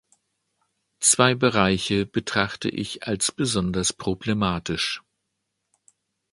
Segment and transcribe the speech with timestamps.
[0.99, 5.03] Zwei Bereiche betrachte ich als besonders problematisch.